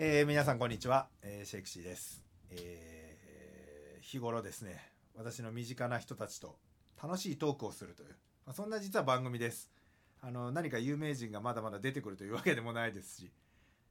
[0.00, 4.80] えー皆さんこんにちは、えーシェイクシーです、えー日頃ですね
[5.16, 6.54] 私の身近な人たちと
[7.02, 8.10] 楽しいトークをするという、
[8.46, 9.68] まあ、そんな実は番組です。
[10.22, 13.30] あの何か有名人がまだまだ出てくるというわけでもないですし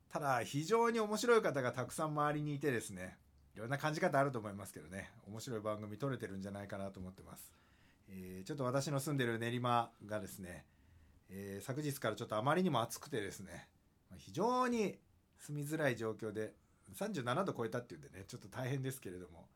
[0.09, 3.17] ただ非常に面白い方がたくさん周りにいてですね
[3.53, 7.51] いろんな感じ方あると思いますけどね面白い番組撮れてるんじゃないかなと思ってます、
[8.07, 10.63] えーちょっと私の住んでる練馬がですね、
[11.29, 13.67] え昨日からちょっとあまりにも暑くてですね
[14.15, 14.97] 非常に
[15.39, 16.53] 住みづらい状況で
[16.95, 19.47] 37度超えたっていうんでねちょっと大変ですけれども。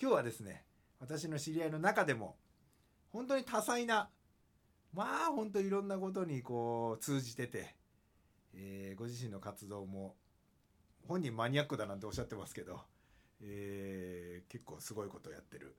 [0.00, 0.64] 今日はですね
[1.00, 2.36] 私の知り合いの中でも
[3.12, 4.10] 本当に多彩な
[4.92, 7.74] まあ本当いろんなことにこう通じてて、
[8.54, 10.16] えーご自身の活動も
[11.08, 12.80] 本人マニアックだなんておっしゃってますけど、
[13.40, 15.76] えー結構すごいことをやってる、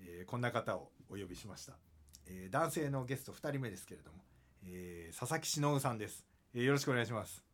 [0.00, 1.74] えーこんな方をお呼びしました、
[2.26, 4.18] えー男性のゲスト2人目ですけれども、
[4.64, 7.51] えー佐々木忍さんです、えーよろしくお願いします。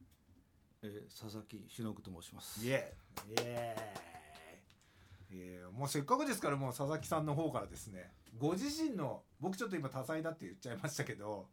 [0.83, 2.65] えー佐々木忍と申します。
[2.65, 3.47] イエーイ。
[3.47, 5.39] エーイ。
[5.41, 11.49] えもうせっかくですからもう佐々木さんの方からですねご自身の僕ちょっと今多彩だって言っちゃいましたけど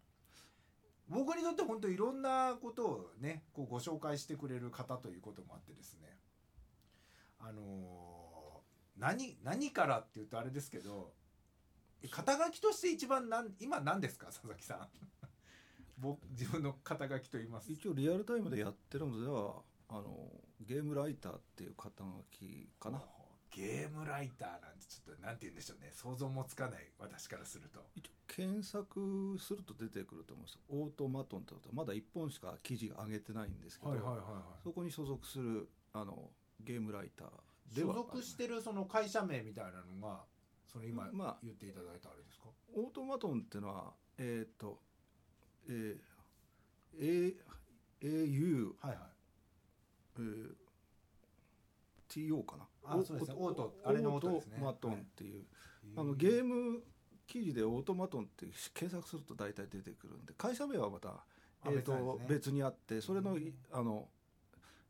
[1.09, 6.17] 僕にとって本当いろんなことをねこうご紹介してくれる方ということもあってですね
[7.39, 8.45] あのー
[8.97, 11.11] 何何からって言うとあれですけど
[12.09, 15.24] 肩書きとして一番なん今何ですか佐々木さん？
[15.97, 17.71] 僕自分の肩書きと言います。
[17.71, 20.29] 一応リアルタイムでやってるのではあの
[20.61, 23.01] ゲームライターっていう肩書きかな。
[23.51, 25.91] ゲームライターなんてちょっとなんて言うんでしょうね。
[25.93, 27.79] 想像もつかない私からすると。
[27.95, 30.59] 一応検索すると出てくると思うんです。
[30.69, 31.69] オートマトンってこと。
[31.69, 33.93] はまだ一本しか記事上げてないんですけど、
[34.63, 36.29] そこに所属するあの
[36.59, 37.27] ゲームライター
[37.73, 40.23] で所は属してるその会社名みたいなのが
[40.71, 44.79] その今まあ言っていただいたあれですか、オートマトンっていうのはえっ、と
[45.69, 47.35] えー、
[48.01, 48.97] A AU はいはい。
[50.17, 50.55] えー
[52.07, 52.65] TO かな。
[52.85, 53.35] あそうですね。
[53.37, 54.57] オートあれのオートですね。
[54.61, 55.43] マトンっていう、
[55.97, 56.81] あのゲーム
[57.27, 61.25] 記事でオートマトンって検索すると大体出てくるんで会社名はまた、
[61.65, 64.07] えー、と別別にあってそれのいあの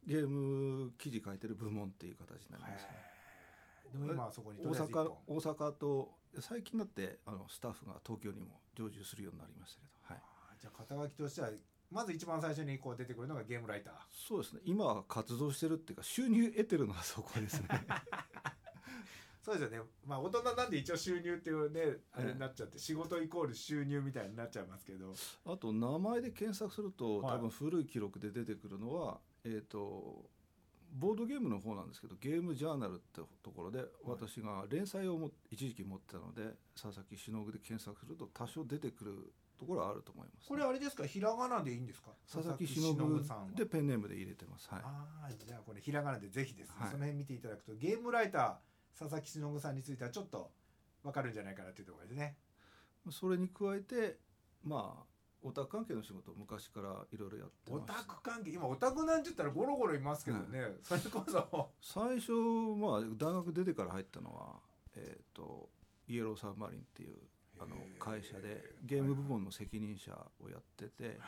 [0.06, 2.84] ゲーム記事書いてる部門っていう形になります。
[2.84, 3.16] ね
[3.94, 10.24] でも今はそこにと大阪大阪と最近になってあのスタッフが東京にも常駐するようになりましたけど、はい、
[10.60, 11.50] じゃあ肩書きとしては
[11.92, 13.94] まず一番最初にこう出てくるのがゲームライター。
[14.12, 14.62] そうですね。
[14.66, 17.68] 今は活動してるっていうか収入得てるのはそこですね。
[19.44, 19.90] そうですよね。
[20.06, 25.14] まあ大人なんで一応収入っていうねあれになっちゃって、仕事イコール収入みたいになっちゃいますけど。
[25.46, 27.36] あと名前で検索すると、はい。
[27.36, 30.30] 多分古い記録で出てくるのは、えー、と
[30.98, 41.06] ボードゲームの方なんですけどゲームジャーナルってところで私が連載をも一時期持ってたので佐々木忍で検索すると多少出てくるところはあると思います、これあれですか？
[41.06, 42.12] ひらがなでいいんですか？
[42.32, 43.52] 佐々木忍さんは。
[43.56, 46.92] でペンネームで入れてます、はい、ああじゃあこれひらがなでぜひですね、はい。
[46.92, 50.52] その辺見ていただくとゲームライター佐々木忍さんについてはちょっと
[51.04, 52.36] わかるんじゃないかなというところですね。
[53.12, 54.18] それに加えて
[54.64, 55.04] まあ
[55.44, 58.50] オタク関係の仕事を昔からいろいろやってオタク関係？
[58.50, 61.70] 今オタクなんて言ったらゴロゴロいますけどね、それこそ。
[61.82, 64.56] 最初、まあ、大学出てから入ったのは、
[64.96, 65.70] えー、と
[66.08, 67.18] イエローサブマリンっていう
[67.60, 70.12] あの会社でゲーム部門の責任者
[70.44, 71.20] をやってて、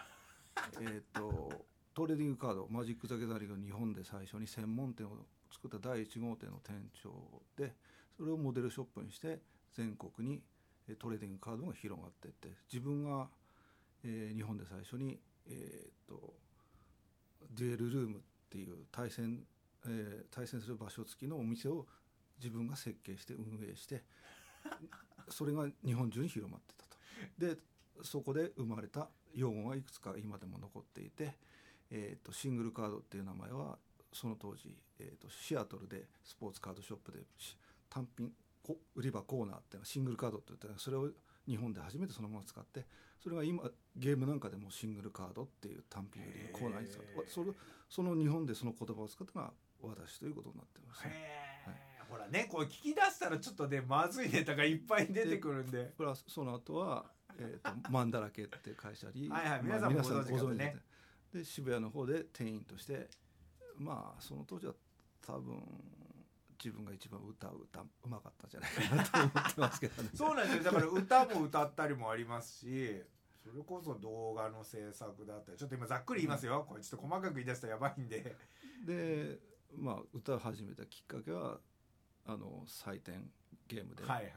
[0.82, 1.52] えー、と
[1.94, 5.12] トレーディングカードマジック・ザ・ギャザリング日本で最初に専門店を
[5.52, 7.10] 作った第1号店の店長
[7.58, 7.74] で
[8.18, 9.40] それをモデルショップにして
[9.74, 10.42] 全国に
[10.90, 13.28] えートレーディングカードが広がっていって自分が、
[14.04, 16.34] えー日本で最初に、えー、と
[17.56, 19.44] デュエルルームっていう対戦
[19.86, 21.86] えー対戦する場所付きのお店を
[22.40, 24.04] 自分が設計して運営して
[25.30, 26.98] それが日本中に広まってたと。
[27.38, 27.58] で
[28.04, 31.38] そこで生まれた用語がいくつか今でも残っていて、
[31.92, 33.78] えー、とシングルカードっていう名前は
[34.14, 37.58] その当時、えー、とシアトルでスポーツカードショップでし
[37.90, 38.32] 単品
[38.64, 41.10] こ売り場コーナーっていうのはシングルカードって言ったらそれを
[41.48, 42.86] 日本で初めてそのまま使って
[43.22, 43.64] それが今
[43.96, 47.08] ゲームなんかでもシングルカードっていう単品売りのコーナーに使って
[47.90, 51.47] その日本でその言葉を使ったのは私ということになってますね。
[52.10, 55.92] ほらねこう聞き出したらちょっとねまずいネタがいっぱい出てくるんで。
[55.98, 57.06] プラスその後は、
[57.38, 60.78] えー、と マンだらけって会社にはいはいまあ皆さんもご存知かとね。
[61.34, 63.10] でで渋谷の方で店員として
[63.76, 64.74] まあその当時は
[65.26, 65.62] 多分
[66.64, 70.10] 自分が一番歌う歌うまかったんじゃないかなと思ってますけどね。
[70.16, 70.64] そうなんですよ。
[70.64, 73.04] だから歌も歌ったりもありますし
[73.44, 78.36] それこそ動画の制作だったりちょっと今ざっくり言いますよ、これちょっと細かく言い出したらやばいんで。
[78.86, 79.40] で
[79.76, 81.60] まあ歌を始めたきっかけは
[82.28, 83.30] あの採点
[83.68, 84.34] ゲームで、はいはいはい。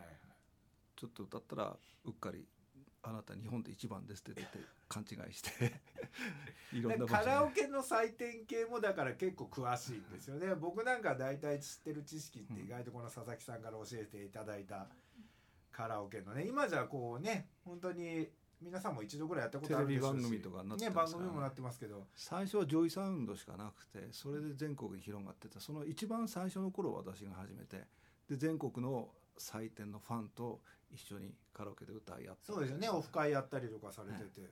[0.97, 2.47] ちょっと歌ったらうっかり
[3.03, 4.59] あなた日本で一番ですって出て
[4.89, 5.81] 勘違いして
[6.73, 10.55] いろんなカラオケの採点系もだから結構詳しいんですよね。
[10.55, 14.89] 僕なんか大体知ってる知識って意外とこの佐々木さんから教えていただいた
[15.73, 16.47] カラオケのね。
[16.47, 18.31] 今じゃこうね本当に
[18.63, 20.17] 皆さんも一度ぐらいやったことあるでしょうし。
[20.17, 21.29] テレビ番組とかになってねますからね。
[21.29, 22.07] 番組もなってますけど。
[22.15, 25.61] 最初はジョイサウンドしかなくてそれで全国に広がってた。
[25.61, 27.87] その一番最初の頃私が始めて
[28.29, 29.09] で全国の
[29.39, 30.61] 祭典のファンと
[30.93, 32.89] 一緒にカラオケで歌い合ってそうですよね。
[32.91, 34.43] オフ会やったりとかされてて、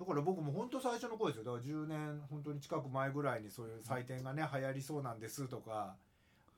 [0.00, 1.44] だから僕も本当最初の頃ですよ。
[1.44, 5.96] だから10年本当に近く前ぐらいにそういう採点がね流行りそうなんですとか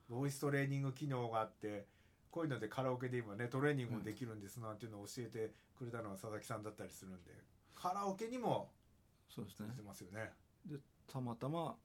[0.09, 1.85] ボイストレーニング機能があって
[2.31, 7.31] こういうのでカラオケで今ねトレーニングもできるんですなんていうのを教えてくれたのは佐々木さんだったりするんで
[7.75, 8.69] カラオケにも
[9.29, 9.67] そうですね。
[9.69, 10.31] 出てますよね。
[10.65, 10.77] で
[11.11, 11.75] たまたま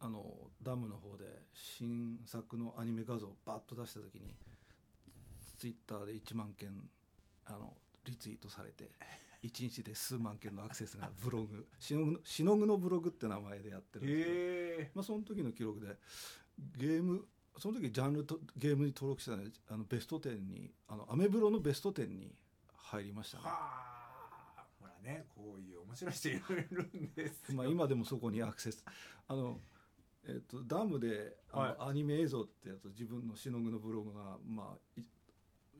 [0.00, 0.24] あの
[0.62, 4.34] ダムの方で新作のアニメ画像をバッと出した時に
[5.58, 6.70] ツイッターで1万件
[7.44, 7.74] あの
[8.06, 8.90] リツイートされて
[9.42, 15.98] 1日で数万件のアクセスが ブログしのぐのしのぐのブログって名前でやってるんですけど、まあ、その時の記録で
[16.78, 17.26] ゲーム
[17.60, 22.32] その時ジャンルとゲームに登録してたのであのベスト10にあのアメブロのベスト10に
[22.74, 23.44] 入りましたね。
[23.44, 24.64] はあ。
[24.80, 26.32] ほらねこういう面白い人い
[26.70, 27.56] るんですよ。
[27.56, 28.82] まあ、今でもそこにアクセス。
[29.28, 29.58] あの、
[30.26, 35.04] えっとダムであの、アニメ映像ってやつ自分のしのぐのブログが、まあ、い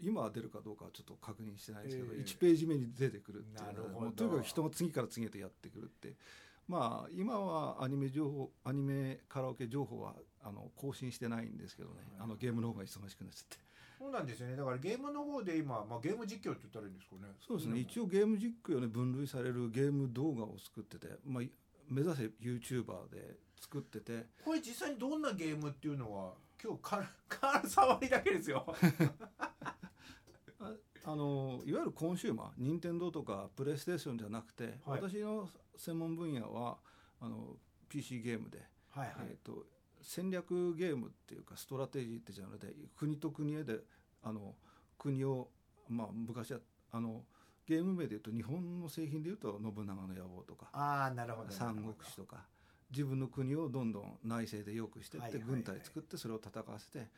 [0.03, 2.21] 今は出るかどうかはちょっと確認してないですけど、ええ。
[2.21, 6.15] 1ページ目に出てくるっていうのでもうとにかく人が次から次へとやってくるって。
[6.69, 13.71] まあ今はアニメ情報アニメカラオケ情報はあの更新してないんですけどね、あのゲームの方が忙しくなっちゃって。
[14.01, 14.57] そうなんですよね。
[14.57, 17.33] だからゲームの方で今、まあ、ゲーム実況って言ったらいいんですかね。
[17.47, 21.51] そうですね、ん一応ゲーム実況に分類されるゲーム動画を作ってて、まあ、い
[21.87, 24.25] 目指せ YouTuber で作ってて。
[24.43, 26.33] これ実際にどんなゲームっていうのは
[26.63, 28.65] 今日か 軽触りだけですよ。
[30.61, 35.01] ああのいわゆるコンシューマー任天堂とかプレイステーションじゃなくて、はい。
[35.03, 36.79] 私の専門分野は
[37.21, 37.59] あの
[37.89, 39.67] PC ゲームで、はいはい、えー、と
[40.02, 43.81] 戦略ゲームっていうかストラテジーってジャンルで国と国へで
[44.23, 44.55] あの
[44.99, 45.49] 国を、
[45.88, 46.61] まあ、昔は
[46.93, 47.25] あの
[47.67, 52.47] ゲーム名でいうと日本の製品でいうと信長の野望とかああなるほど三国志とか
[52.91, 57.08] 自分の国をどんどん内政で良くしていって軍隊作ってそれを戦わせて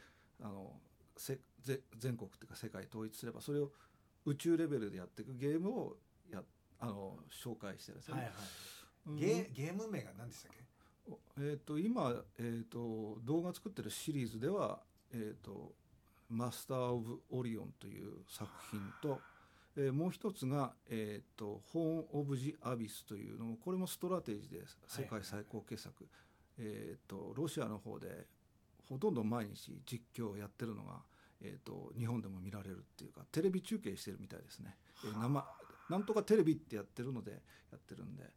[0.40, 0.72] あの
[1.16, 3.70] せぜ全国っていうか世界統一すればそれを
[4.24, 5.96] 宇宙レベルでやっていくゲームを
[6.30, 6.42] や
[6.78, 8.22] あの紹介してるんですよね。
[8.22, 8.36] はいはい。
[9.06, 9.16] うん。
[9.16, 10.64] ゲゲーム名が何でしたっけ？
[11.38, 14.80] えー、と今、えー、と動画作ってるシリーズでは
[15.12, 15.74] 「えー、と
[16.28, 19.20] マスター・オブ・オリオン」という作品と、
[19.76, 26.06] えーもう一つが「えー、とホーン・オブ・ジ・アビス」というのもこれもストラテジーで世界最高傑作、
[26.58, 28.26] えー、とロシアの方で
[28.88, 31.02] ほとんど毎日実況をやってるのが、
[31.40, 34.76] えー、と日本でも見られるっていうかテレビ中継してるみたいですね。
[35.04, 38.30] えー生なんとかテレビってやってるのでやってるんで。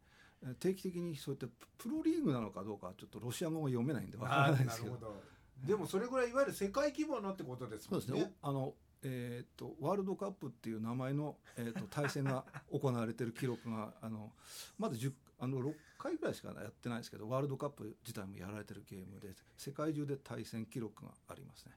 [0.45, 5.35] えー定期的にそうやってプロリーグなのかどうかはちょっとロシア語が読めないんでわからないですけどなるほど。
[5.65, 8.05] でもそれぐらいいわゆる世界規模のってことですもんね。
[8.05, 8.33] そうですね。
[8.41, 14.31] あの、えー、とワールドカップっていう名前の、えー、と対戦が行われてる記録があの
[14.77, 21.73] まだ10あの6回ぐらいしかやってないですけどワールドカップ自体もやられてるゲームで世界中で対戦記録がありますね。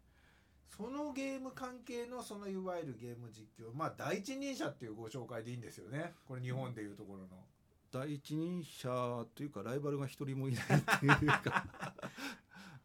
[0.76, 6.14] そのゲーム関係のそのいわゆるゲーム実況まあ第一人者っていうご紹介でいいんですよね。
[6.26, 7.26] これ日本でいうところの、
[7.90, 11.66] 第一人者というかライバルが一人もいないっていうか。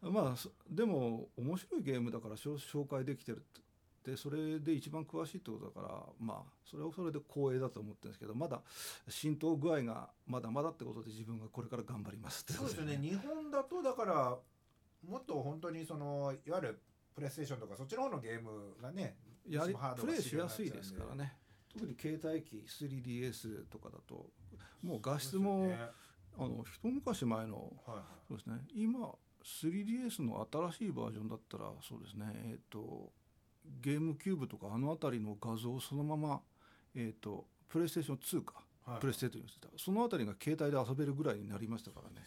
[0.02, 3.64] まあそでも面白いゲームだから紹介できてるって
[4.04, 8.60] でそれで一番詳しいってことだからまあそれはそれで光栄だと思ってるんですけどまだ
[9.08, 12.52] 浸透具合がまだまだってことで自分がこれから頑張りますって。
[12.52, 12.98] そうですよね。
[12.98, 14.38] 日本だとだから
[15.08, 16.80] もっと本当にそのいわゆる
[17.14, 19.16] プレイステーションとかそっちの方のゲームがね
[19.48, 21.38] やりプレイしやすいですからね。
[21.72, 24.30] 特に携帯機 3DS とかだと
[24.82, 25.78] もう画質も、ね
[26.36, 28.04] あの一昔前のはいはい。
[28.26, 28.56] そうですね。
[28.74, 32.26] 今 3DS の新しいバージョンだったらそうですね。
[32.34, 33.12] えっ、と
[33.80, 36.40] ゲームキューブとかあの辺りの画像をそのまま
[36.96, 39.00] えっ、とプレイステーション2か、はい。
[39.00, 42.26] プレステというんですかその辺りが携帯で遊べるぐらいになりましたからね。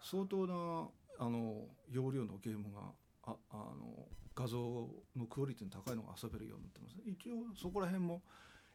[0.00, 0.88] 相当な
[1.18, 2.80] あの容量のゲームが
[3.24, 4.58] ああの画像
[5.14, 8.22] のクオリティの高いのが遊べるようになってます一応そこら辺も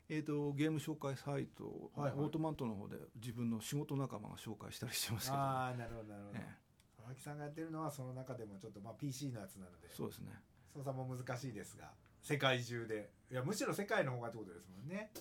[0.09, 6.67] えー、とゲーム紹介サイト、オートマントの方で自分の仕事仲間が紹介したりしてますけど、ああなるほどなるほど、ええ。
[6.95, 9.89] 佐々木さんがやってるのはその中でもちょっとまあ PC のやつなので。
[9.93, 10.31] そうですね。
[10.73, 13.11] 操作も難しいですが世界中で。
[13.29, 15.11] いやむしろ世界の方がってことですもんね。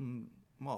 [0.00, 0.76] うん、まあ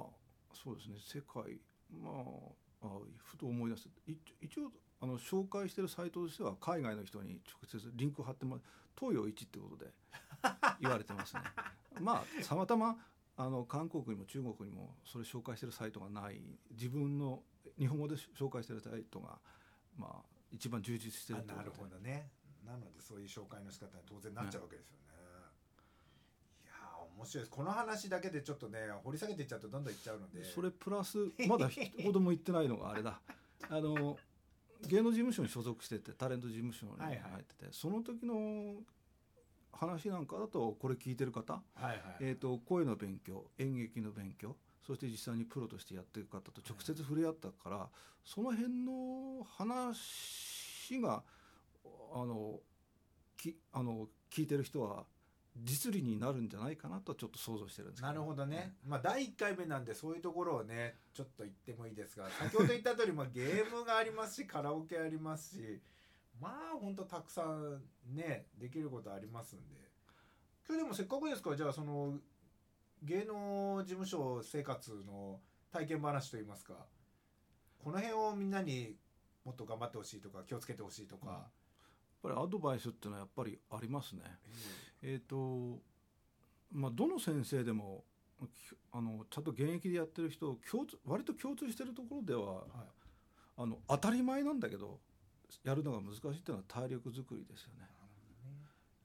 [0.53, 0.97] そうですね。
[0.99, 1.59] 世界
[1.91, 3.89] まああふと思い出す。
[4.07, 8.59] 一一応あの紹介してるサイトとしては海外の人に直接リンク貼っても
[8.99, 9.91] 東洋一ってことで
[10.81, 11.43] 言われてますね。
[12.01, 12.97] まあたまたま
[13.37, 17.43] あの韓国にも中国にもそれ紹介してるサイトがない自分の
[17.79, 19.39] 日本語で紹介してるサイトが
[19.99, 20.23] まあ
[20.53, 22.29] 一番充実してるあなるほどね。
[22.65, 25.05] なのでそういう紹介の仕方に当然なっちゃうわけですよね、
[26.65, 27.51] いやー面白いです。
[27.51, 30.45] この話だけでちょっとね掘り下げていっちゃうとどんどんいっちゃうので。
[30.45, 33.21] それプラスまだ一言も言ってないのがあれだ。
[33.69, 34.17] あの
[34.87, 38.77] 芸能事務所に所属しててタレント事務所に入ってて、その時の
[39.77, 47.89] 話なんかだとこれ聞いてる方、はいはい、えー、と声の勉強演劇の勉強そして実際にプロとしてやっていく方と直接触れ合ったから、
[48.23, 51.23] その辺の話が
[52.15, 52.61] あの
[53.39, 55.05] きあの聞いてる人は
[55.63, 65.81] 実利になるんじゃないかなとちょっと想像してるんですけなるほどね、まあ第1回目なんでそういうところをねちょっと言ってもいいですが先ほど言った通りまあゲームがありますしカラオケありますし
[66.41, 67.83] まあほんとたくさん
[68.15, 69.85] ねできることありますんで。
[70.67, 72.15] 今日でもせっかくですからじゃあその
[73.03, 76.75] 芸能事務所生活の体験話といいますか
[77.83, 78.97] この辺をみんなに
[79.45, 81.43] もっと頑張ってほしいとか気をつけてほしいとか、やっ
[82.23, 84.23] ぱりアドバイスっていうのはやっぱりありますね。
[85.03, 85.83] えーと
[86.73, 88.05] まあ、どの先生でも
[88.55, 92.67] きあのちゃんと現役でやってる人共通割と共通してるところでははい。
[93.57, 94.99] あの当たり前なんだけど
[95.63, 97.89] やるのが難しいっていうのは体力づくりですよね。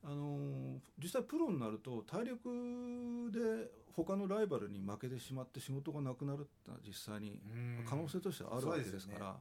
[0.03, 7.86] あの実際プロになると体力で他のライバルに負けてしまって仕事がなくなるってのは実際にうん。
[7.86, 9.36] 可能性としてはあるわけですから、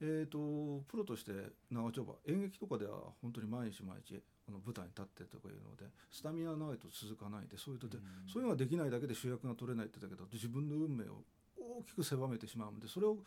[0.00, 1.32] えー、とプロとして
[1.70, 8.04] 長丁場演劇とかでは本当に毎日毎日あの舞台に立ってとかいうのでスタミナないと続かないでそういうとで、うん。
[8.30, 11.24] そういうのができないだけで主役が取れないってだけど自分の運命を
[11.58, 13.18] 大きく狭めてしまうのでそれを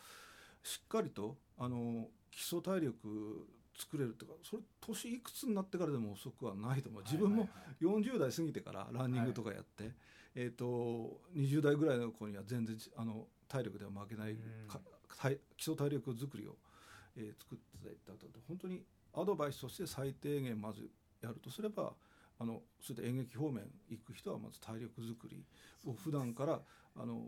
[0.63, 3.47] しっかりとあの基礎体力
[3.77, 7.03] 作れるっていうかそれ年いくつになってからでも遅くはないと思う。
[7.03, 7.47] 自分も
[7.81, 9.91] 40代過ぎてからランニングとかやって、
[10.35, 14.37] えー、と20代ぐらいの子には全然あの体力では負けない、うん。
[15.57, 16.55] 基礎体力作りを、
[17.15, 20.89] えー作っていったと本当にアドバイスとして最低限まず
[21.21, 21.93] やるとすれば
[22.39, 25.43] あのそういった演劇方面行く人はまず体力作り
[25.85, 26.61] を普段から
[26.95, 27.21] あの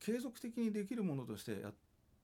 [0.00, 1.70] 継続的にできるものとしてや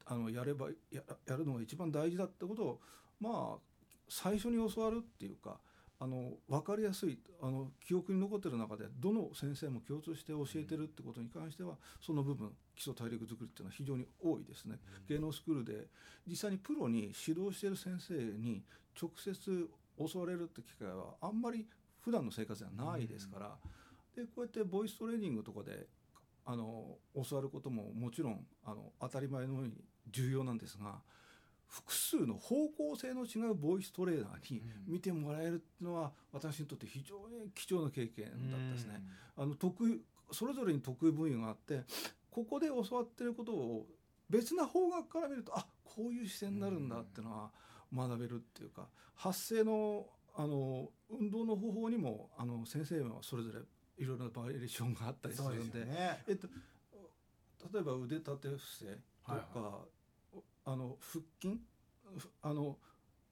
[0.06, 2.80] あのやればややるのが一番大事だってことを
[3.20, 3.58] まあ
[4.08, 5.58] 最初に教わるっていうか
[6.02, 14.80] あの分かりやすいあの記憶に残ってる中でどの先生も共通して教えてるってことに関してはその部分基礎体力作りっていうのは非常に多いですね。
[15.08, 15.86] 芸能スクールで
[16.26, 18.64] 実際にプロに指導している先生に
[19.00, 21.66] 直接教われるって機会はあんまり
[22.00, 23.56] 普段の生活ではないですから、
[24.16, 25.86] でこうやってボイストレーニングとかで
[26.44, 29.74] あの教わることももちろんあの当たり前のように
[30.10, 31.00] 重要なんですが
[31.72, 34.92] 複数の方向性の違うボイストレーナーにうん。
[34.92, 39.02] 見てもらえるっていうのは私にとって非常に貴重な経験だったですね。
[39.36, 41.80] あの得意それぞれに得意分野があって
[42.30, 43.86] ここで教わってることを
[44.28, 47.50] 別な方角から見るとあこういう視線になるんだっていうのは
[47.94, 53.58] 学べるっていうか発声のあの運動の方法にもあの先生はそれぞれ
[54.02, 56.22] いろいろなバリエーションがあったりするんでね。
[56.26, 56.48] えっと、
[57.72, 59.91] 例えば腕立て伏せとか、はい
[60.64, 61.60] あの腹筋？
[62.18, 62.76] ふあの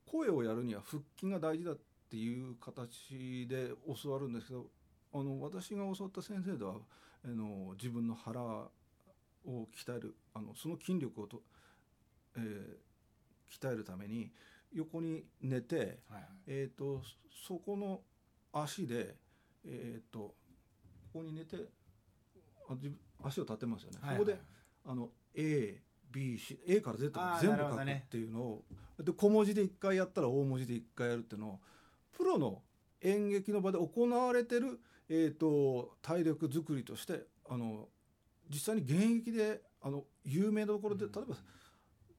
[0.06, 1.78] 声をやるには腹筋が大事だっ
[2.10, 3.70] ていう形で
[4.02, 4.66] 教わるんですけど
[5.12, 6.76] あの私が教わった先生では
[7.24, 8.68] あの自分の腹を
[9.44, 11.42] 鍛えるあのその筋力をと、
[12.36, 12.90] えー
[13.50, 14.30] 鍛えるために
[14.72, 16.24] 横に寝て、はいはい。
[16.46, 17.02] えー、と
[17.46, 18.00] そこの
[18.52, 19.16] 足で、
[19.66, 20.34] えー、とこ
[21.14, 21.56] こに寝て
[23.22, 24.38] 足を立てますよね、はいはいそこで
[24.86, 25.10] あの
[26.12, 28.64] ABC A から Z まで全部書くっていうのを、
[28.98, 31.60] で小文字で1回やったら大文字で1回やるっていうのを
[32.12, 32.62] プロの
[33.02, 37.88] 演劇の場で行われてる、えー、と体力作りとしてあの
[38.50, 41.12] 実際に現役であの有名どころで、うん。
[41.12, 41.36] 例えば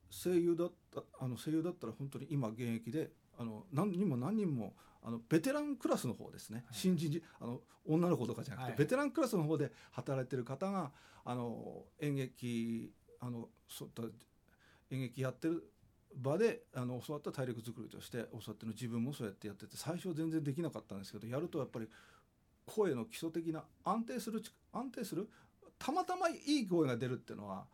[0.09, 6.77] 声優だったあの声優だったら本当に今現役であの何人も何人もあのベテランクラスの方ですね、はい。
[6.77, 8.77] 新人あの女の子とかじゃなくて、はい。
[8.79, 10.91] ベテランクラスの方で働いてる方が
[11.23, 14.03] あの演劇あのそういった
[14.93, 15.71] 演劇やってる
[16.15, 21.87] 場であの教わった体力作りとして教わってるの自分もそうやってやってて最初は全然できなかったんですけどやるとやっぱり
[22.65, 25.29] 声の基礎的な安定するち安定する
[25.79, 27.65] たまたまいい声が出るっていうのは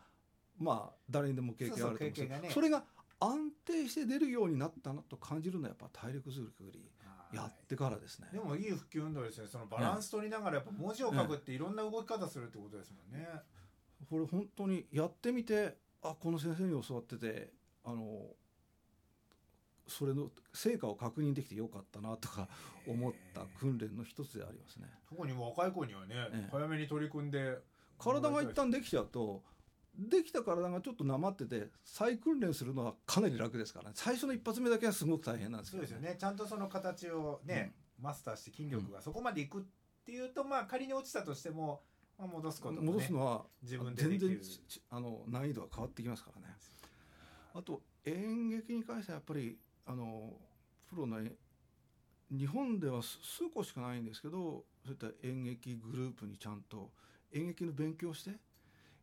[0.60, 2.50] まあ誰にでも経験あると思うんですけどね。
[2.52, 2.84] それが
[3.20, 6.92] 安定して出るようになったなと感じるのはやっぱ体力作り
[7.34, 8.28] やってからですね。
[8.32, 9.50] でもいい腹筋運動ですよね。
[9.52, 13.28] そのバランス取りながらやっぱ文字を書くっていろんな動き方するってことですもんね、
[14.10, 17.52] これ本当にやってみてあこの先生に教わってて
[17.84, 18.22] あの
[19.88, 22.48] それの成果を確認できてよかったなとか
[22.88, 24.88] 思った訓練の一つでありますね。
[25.10, 26.50] 特に若い子にはね、ええ。
[26.52, 27.58] 早めに取り組んで
[27.98, 29.42] 体が一旦できちゃうと
[29.98, 33.92] できた体がちょっとなまってて再訓練するのはかなり楽ですからね。
[33.96, 36.18] 最初の一発目だけはすごく大変なんですけどそうですよね。
[36.20, 39.64] ちゃんとその形をね、マスターして筋力がそこまでいくっ
[40.06, 41.80] ていうと、まあ仮に落ちたとしても、まあ、
[42.26, 44.40] 戻すことも、ね、戻すのは自分でで全然
[44.90, 46.56] あの難易度は変わってきますからね。
[47.54, 50.34] あと演劇に関してはやっぱりあの
[50.90, 51.32] プロのえ
[52.32, 56.92] 日本では数数校しかないんですけどそういった演劇グループにちゃんと
[57.34, 58.32] 演劇の勉強をして、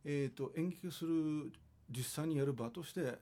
[0.03, 1.51] えー、と演劇をする
[1.89, 3.19] 実際にやる場としてやっ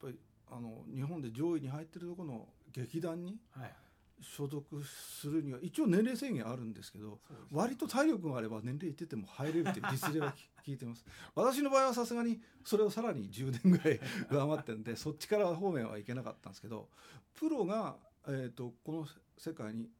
[0.00, 0.18] ぱり
[0.50, 3.74] あの日本で上位に入ってるところの劇団にはい
[4.20, 7.16] 所属するには一応年齢制限あるんですけどね。
[7.50, 11.04] 割と体力があれば年齢いってても入れるっていう実例は聞聞いてます。
[11.34, 14.00] 私の場合はさすがにそれをさらに10年ぐらい
[14.30, 16.88] 上回ってるんで そっちから方面はいけなかったんですけど
[17.34, 19.90] プロが、えー、とこの世界に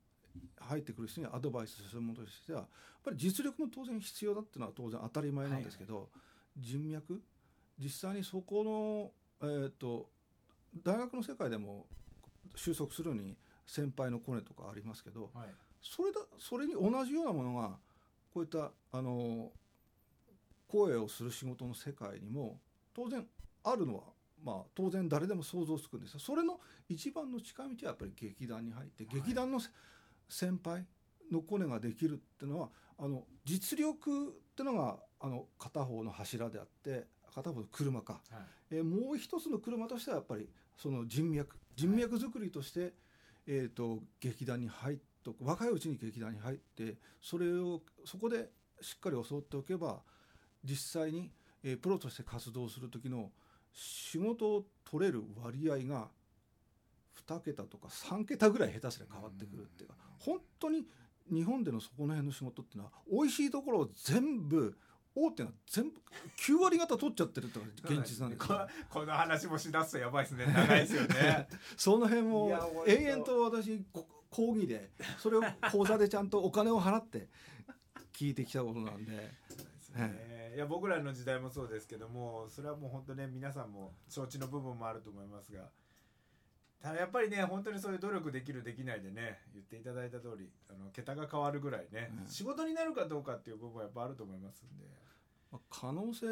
[0.58, 2.68] 入ってくる人にアドバイスするものとしてはやっ
[3.02, 6.10] ぱり実力も当然必要だっていうのは当然当たり前なんですけど、
[6.56, 7.22] 人脈
[7.78, 10.10] 実際にそこの、えー、と
[10.84, 11.86] 大学の世界でも
[12.54, 13.38] 収束するのに
[13.70, 15.48] 先輩のコネとかありますけど、はい。
[15.80, 17.78] それだそれに同じようなものが
[18.34, 19.52] こういったあの
[20.66, 22.60] 声をする仕事の世界にも
[22.92, 23.24] 当然
[23.62, 24.02] あるのは
[24.44, 26.58] まあ当然誰でも想像つくんですがそれの
[26.88, 29.14] 一番の近道はやっぱり劇団に入ってはい。
[29.14, 29.68] 劇団のせ
[30.28, 30.84] 先輩
[31.30, 38.42] のコネができるっていうのはあの実力っていうのがあの片方の柱であって片方の車か、はい。
[38.72, 42.92] えーもう一つの車としてはやっぱりその人脈人脈作りとして、
[43.52, 48.48] えー、と劇団に入っとく若いうちに劇団に入ってそれをそこで
[48.80, 50.02] しっかり教わっておけば
[50.62, 51.32] 実際に、
[51.64, 53.30] えープロとして活動する時の
[53.72, 56.08] 仕事を取れる割合が
[57.26, 60.84] 2桁とか3桁ぐらい下手すりゃ変わってくるっていうか本当に
[61.32, 64.76] 日本でのそこの辺の仕事っていうのは美味しいところを全部
[65.14, 65.96] 大手が全部
[66.38, 67.58] 9割方取っちゃってるって
[67.92, 68.36] 現実なんで。
[68.36, 68.46] こ
[68.88, 70.46] この話もしだすとやばいですね。
[70.46, 71.48] 長いですよね。
[71.76, 77.28] その辺もいや本当延々と私こ講義でそれを講座でちゃんとお金を払って
[78.12, 79.32] 聞いてきたことなんで。
[80.54, 85.70] いや僕らの時代もそうですけどもそれはもう本当ね皆さんも承知の部分もあると思いますが。
[86.80, 92.28] ただやっぱりね本当にそういう努力できるできないでね言っていただいた通りあの桁が変わるぐらいね、うん。
[92.28, 94.84] 仕事になるかどうかっていう部分はやっぱあると思いますんで。
[94.84, 95.09] まあ
[95.68, 96.26] 可能性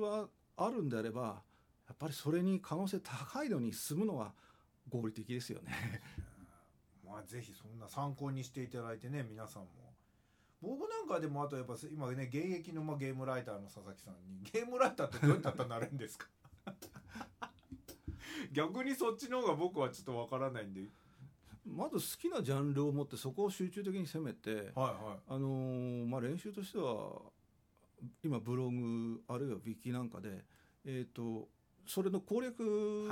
[0.00, 1.42] はあるんであれば
[1.88, 4.32] やっぱりそれに可能性高いのに進むのは
[4.88, 5.72] 合理的ですよね。
[7.04, 9.68] まあぜひそんな参考にしていただいてね皆さんも。
[10.60, 16.28] 僕なんかでもあとやっぱ今ね現役のまあゲームライターの佐々木さんにゲームライターってどうやったらなれるんですか？
[18.52, 20.88] 逆にそっちの方が僕はちょっとわからないんで。
[21.64, 27.20] まず好きなジャンルを持ってそこを集中的に攻めて、はいはあのーまあ、練習としては
[28.22, 30.44] 今ブログあるいはウィキなんかで、
[30.84, 31.48] えー、と
[31.86, 33.08] それの攻略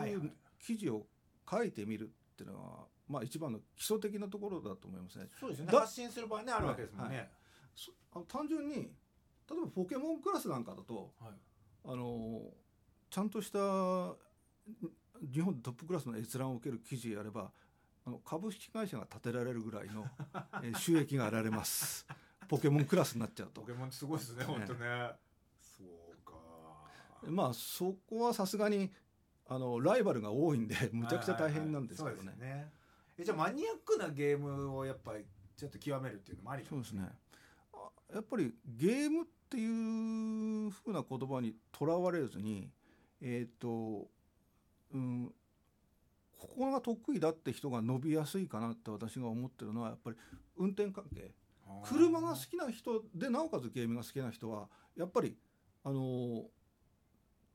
[0.60, 1.06] 記事を
[1.50, 5.28] 書いてみるっていうのは、まあ、一番の基礎的なところだと思いますね。
[5.40, 5.72] そうですよね。
[5.72, 7.30] だ発信する場合ねあるわけですもんね、はい。
[7.74, 11.32] そあの単純に例えばポケモンクラスなんかだとはい。
[11.84, 12.42] あの
[13.10, 14.16] ちゃんとしたん
[15.32, 17.52] 日本でトップクラスの閲覧を受ける記事やれば
[18.04, 20.06] あの株式会社が建てられるぐらいの、
[20.62, 22.06] えー収益が得られます
[22.48, 23.60] ポケモンクラスになっちゃうと。
[23.60, 25.10] ポケモンすごいですね本当ね。
[25.60, 26.32] そうか。
[27.26, 28.90] まあそこはさすがに
[29.48, 32.72] あのライバルが多いんでむちゃくちゃ大変なんですけどはいはいはいそうねですね。
[33.18, 35.24] えじゃあマニアックなゲームをやっぱり
[35.56, 37.08] ちょっと極めるっていうのもありそうですね。
[37.72, 42.70] あやっぱりゲームっていうふうな言葉にとらわれずに
[43.20, 44.08] えっ、と
[44.92, 45.32] うん
[46.38, 50.16] ここが得意だって人が伸びやすいかなって私が思ってるのはやっぱり
[50.56, 51.32] 運転関係
[51.84, 55.36] 車が好きな人でなおかつゲームが好きな人はやっぱり
[55.84, 56.44] あの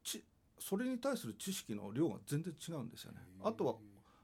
[0.03, 0.23] ち
[0.59, 3.19] それに対する知識の量が全然違うんですよね。
[3.43, 3.75] あとは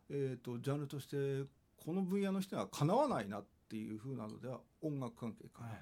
[0.10, 5.80] えー、とジャンルとしてこの分野の人にはかなわないなっていうふうなのでは音楽関係かな、はい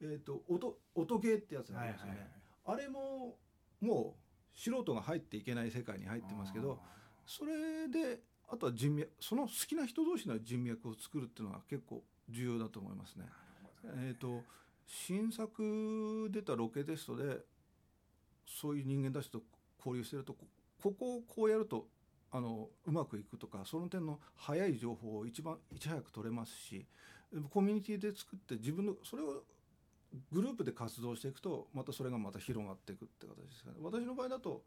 [0.00, 3.36] えー、と音音ゲーってやつがあはいりますよね、はいはいあれも
[3.80, 6.78] もう素人が入っていけない世界に入ってますけど
[7.26, 13.26] それであとは人脈その好きな人同士の人脈を作るっていうのは結構重要だと思いますね。
[13.84, 14.42] えー、と
[14.86, 17.38] 新作出たロケテストで
[18.46, 19.42] そういう人間たちと
[19.78, 20.46] 交流してるとこ
[20.82, 21.86] ここをこうやると
[22.30, 26.86] あのうまくいくとかその点の早い情報を一番いち早く取れますし
[27.50, 29.42] コミュニティで作って自分のそれを
[30.30, 33.76] グループで活動していくとまたそれがまた広がっていくって形ですかね。
[33.80, 34.62] 私の場合だと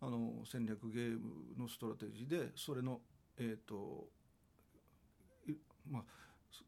[0.00, 3.00] あの戦略ゲームのストラテジーでそれの
[3.38, 4.06] えっ、と
[5.46, 5.54] い
[5.90, 6.02] まあ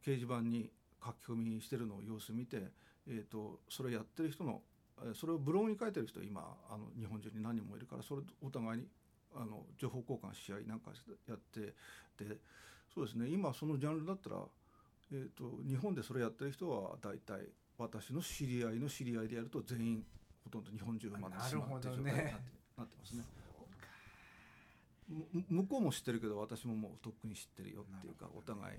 [0.05, 0.71] 掲示板に
[1.05, 2.63] 書き込みしてるのを様子見て、
[3.09, 4.63] えー、とそれやってる人の
[5.03, 8.87] えーそれをブログに書いてる人今あの日本中に何人もいるからそれお互いに
[9.35, 11.75] あの情報交換し合いなんかしてやって
[12.25, 12.39] で
[12.95, 13.29] そうですね。
[13.29, 14.37] 今そのジャンルだったら、
[15.13, 17.41] えー、と日本でそれやってる人は大体
[17.77, 20.05] 私の知り合いの知り合いでやると全員
[20.45, 22.33] ほとんど日本中が回ってしまうっていう状態になって,、
[22.79, 23.25] なってますね。
[25.09, 28.79] む向こうも知ってるけど私ももうとっくに知ってるよっていうかお互い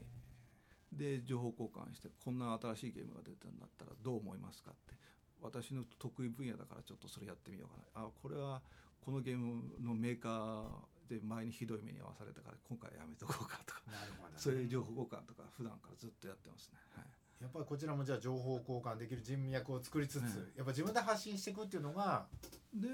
[0.91, 4.95] で情報交換してこんな新しいゲームが出たんだったらどう思いますかって。
[5.39, 8.07] 私の得意分野だからちょっとそれやってみようかな。
[8.07, 8.61] あこれは
[8.99, 13.81] このゲームのメーカーで前にひどい目に遭わされたから今回はやめとこうかとか。
[13.85, 14.35] なるほどね。
[14.37, 17.05] そういう情報交換とか普段からずっとやってますね、はい。
[17.43, 20.25] やっぱりこちらもじゃあ情報交換できる人脈を作りつつ、うん。
[20.57, 22.25] やっぱ自分で発信していくっていうのが
[22.73, 22.87] で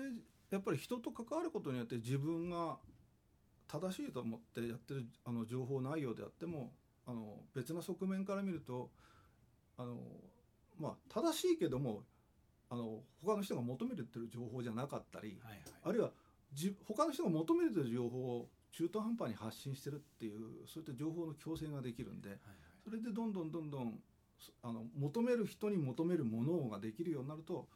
[0.52, 2.78] やっぱり人と関わることによって自分が
[3.68, 6.74] 正しいと思ってやってるあの情報内容であっても
[7.06, 8.90] あの別な側面から見ると
[9.78, 9.98] あの、
[10.78, 12.04] まあ、正しいけども
[12.70, 15.62] あの他の人が求めてる情報じゃなかったりはいはい。
[15.84, 16.12] あるいは
[16.54, 22.38] じ他の人が求めてる情報を中途半端に発信してるっていうそういった情報の強制ができるんで
[22.84, 24.00] それでどんどんどんどん
[24.40, 27.68] そあの求める人に求めるものができるようになると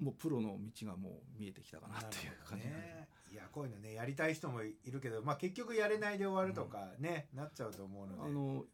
[0.00, 8.22] もうプロの道がもう見えてきたかなっていう感じねいやこういうのねやりたい人もいるけど、まあ、結局やれないで終わるとかね、なっちゃうと思うので。
[8.22, 8.64] あの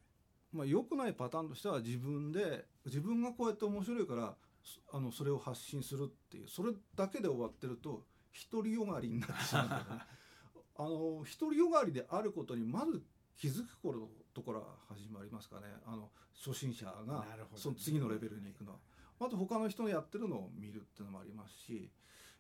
[0.53, 8.05] まあ、良くないパターンとしては自分で自分がこうやって面白いからそあのそれを発信するっていうそれだけで終わってると
[8.51, 9.87] 独りよがりになってしまうんだよね。
[10.77, 13.03] あの独りよがりであることにまず
[13.37, 15.69] 気づくことから始まりますかね。
[15.87, 18.79] あの初心者がその次のレベルに行くのは。
[19.21, 21.93] まず他の人のやってるのを見るっていうのもありますし、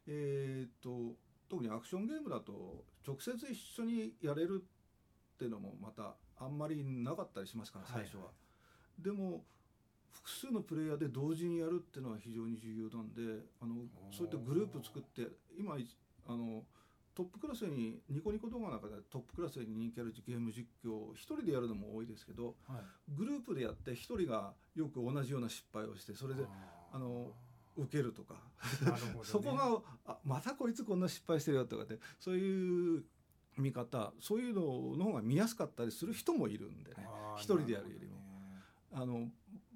[0.06, 1.14] えーっと
[1.50, 8.24] 特にアクションゲームだと直接一緒にやれるっていうのもまたあんまりなかったりしますから最初は。
[8.24, 8.32] はい
[9.02, 9.44] でも
[10.12, 13.22] 複数のプレイヤーで同時にやるっていうのは非常に重要なんで
[13.60, 13.76] あの
[14.10, 15.86] そういったグループ作って今い
[16.26, 16.64] あの
[17.14, 23.12] トップクラスにニコニコ動画の中でトップクラスに人気あるゲーム実況を一人でやるのも多いですけどはい。
[23.16, 26.44] グループでやって一人がよく同じような失敗をしてそれで
[26.92, 27.32] あの
[27.82, 28.34] 受けるとか。
[28.34, 28.92] ね。
[29.22, 33.04] そこがあまたこいつこんな失敗してるよとかってそういう
[33.58, 37.06] 見方そういうのの方が見やすかったりする人もいるんでね。
[37.36, 38.20] 一人でやるよりも。
[38.92, 39.28] あの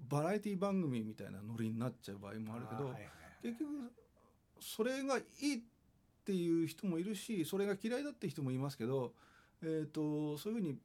[0.08, 3.10] バラエティ番組みたいなノリになっちゃう場合もあるけどーはいはい
[3.42, 3.70] 結局
[4.60, 5.60] それがいいっ
[6.24, 9.12] ていう人もいるしそれが嫌いだって人もいますけど、
[9.62, 10.78] えー、とそういうふうに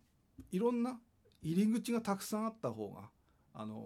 [0.51, 0.99] いろんな
[1.41, 3.10] 入り口がたくさんあった方が
[3.53, 3.84] あの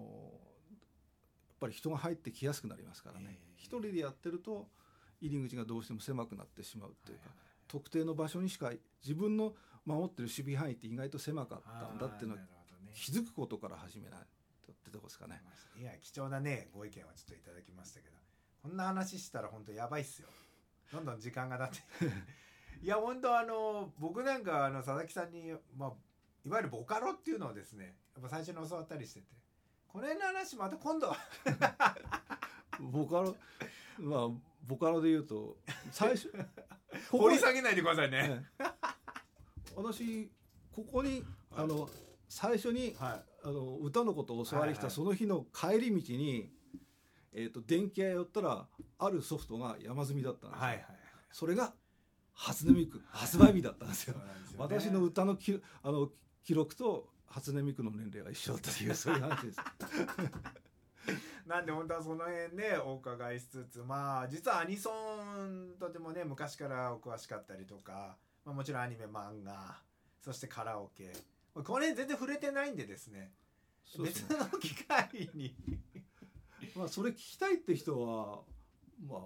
[1.64, 3.54] ぱり人が入ってきやすくなりますからね、ええ。
[3.56, 4.68] 一人でやってると
[5.22, 8.72] 入り口がどうしても狭くなってしまうっていうか、はいはい特定の場所にしか
[9.02, 9.54] 自分の
[9.86, 12.92] 守ってる守備範囲って意外と狭かったんだっていうのをあーなるほどね。
[12.94, 14.20] 気づくことから始めない
[14.64, 15.42] とってとこですかね。
[15.80, 18.18] いや貴重なねご意見をちょっといただきましたけど
[18.62, 20.28] こんな話したら本当やばいっすよ。
[20.92, 22.16] どんどん時間が経って。
[22.86, 25.94] いや本当あの僕なんかあの佐々木さんに、まあ、
[26.46, 29.26] いわゆるボカロっていうのをですねやっぱ最初に教わったりしてて
[29.94, 31.16] これの話また今度。
[32.80, 33.36] ボカロ
[34.00, 34.30] まあ
[34.68, 35.56] ボカロで言うと
[35.92, 36.34] 最初
[37.12, 38.28] 掘り下げないでくださいね。
[38.28, 38.46] ね
[39.76, 40.32] 私
[40.76, 41.24] ここに
[41.56, 41.88] あの
[42.28, 43.34] 最初にはい。
[43.46, 46.50] あの歌のことを教わりしたはいはいその日の帰り道に、
[47.34, 50.86] えー、と電気屋寄ったらあるソフトが山積みだったんですよ、はいはい
[51.34, 51.74] それが
[52.34, 54.76] 初音ミク発売日だったんですよ、そうなんですよね。
[54.80, 56.10] 私の歌のきあの
[56.44, 59.60] 記録と初音ミクの年齢が一緒だったというそういう話です。
[61.48, 69.82] なんで本当はその辺ねお伺いしつつまあ実はアニソンとてもね昔からお詳しかったりとか、まあ、もちろんアニメ漫画
[70.22, 71.12] そしてカラオケ。
[71.54, 73.34] この辺全然触れてないんでですね。
[73.84, 74.38] そうですね。
[74.40, 75.56] 別の機会に。
[76.76, 78.44] まあそれ聞きたいって人は
[79.06, 79.20] まあ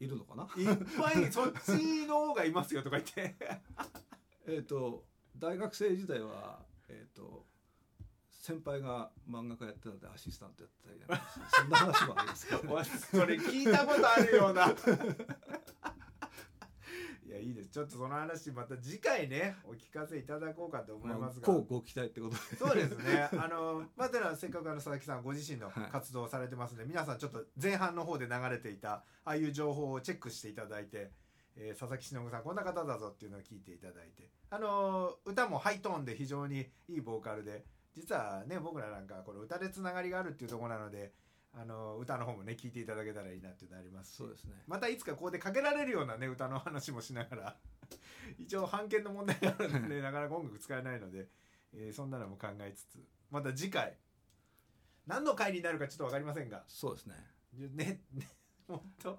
[0.00, 0.44] いるのかな？
[0.56, 3.36] いっぱいそっちの方がいますよとか言って。
[4.46, 5.06] えっと
[5.38, 7.43] 大学生時代はえっ、と
[8.44, 14.66] 先輩が漫画家やってたんでアシスタントやってたりなんかそんな話もありますけど、ね、それ聞いたことあるような。
[17.26, 17.70] いやいいです。
[17.70, 22.40] ちょっとその話また次回ねお聞かせいただこうかと思いますが、こうご期待ってことで。
[22.58, 23.30] そうですね。
[23.32, 25.90] あの、 またらせっかくあの佐々木さんご自身のはい。
[25.90, 28.92] 活動をされてますので、皆さんちょっと前半の方で流れていた、
[29.24, 31.12] ああいう情報をチェックしていただいて、
[31.56, 41.12] えー佐々木忍さんこんな方だぞっていうのを聞いていただいて、あの、歌もハイトーンで非常にいいボーカルで、実はね、僕らなんかこれ歌でつながりがあるっていうところなので、
[41.56, 44.16] あの歌の方もね聞いていただけたらいいなっていうのありますし。
[44.16, 44.54] そうですね。
[44.66, 47.56] またいつかここでかけられるようなね歌の話もしながら
[48.38, 51.28] 一応版権の問題があるんで なかなか音楽使えないので、
[51.72, 52.98] えーそんなのも考えつつ
[53.30, 53.96] また次回
[55.06, 56.64] 何の回になるかちょっと分かりませんが。
[56.66, 57.14] そうですね。
[57.52, 58.28] ねね
[58.66, 59.18] 本当あ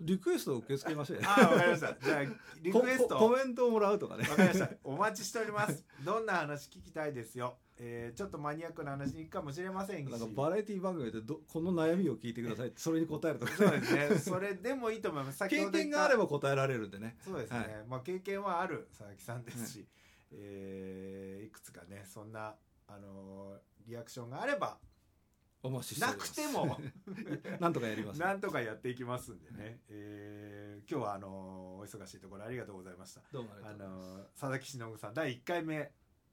[0.00, 2.22] リクエストを受け付けましょうよああ分かりましたじゃあ
[2.62, 4.70] リクエストココメントをもらうとかねわかりました。
[4.84, 5.84] お待ちしております。
[6.04, 7.56] どんな話聞きたいですよ。
[7.78, 10.10] えー、ちょっとマニアックな話に行くかもしれませんし。
[10.10, 14.18] なんかバラエティ番組でどこの悩みを聞いてくださいそれに答えるとかそうですね。
[14.18, 15.46] それでもいいと思います。
[15.48, 17.58] 経験があれば答えられるんでねそうですね。
[17.58, 19.86] はいまあ経験はある佐々木さんですし、
[20.32, 22.54] えーいくつかねそんな
[22.88, 24.78] あのーリアクションがあれば
[25.62, 26.78] お待ちしておなくても
[27.60, 29.80] なんとかやりますなんとかやっていきますんでね。
[29.88, 33.22] えー今日はあのーお忙しいところありがとうございました。
[33.32, 35.92] どうもありがあとうございます、のー佐々木忍さん第1回目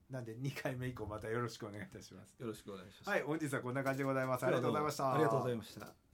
[0.10, 2.36] なんで2回目以降またよろしくお願いいたします。
[2.40, 4.46] よろしくお願いしますはい、本日はこんな感じでございます。
[4.46, 5.14] ありがとうございました。
[5.14, 6.09] ありがとうございました